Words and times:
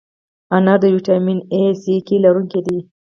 انار 0.55 0.77
د 0.81 0.83
ویټامین 0.95 1.39
A، 1.61 1.63
C، 1.81 1.83
K 2.07 2.09
لرونکی 2.23 2.59
دی. 2.65 2.77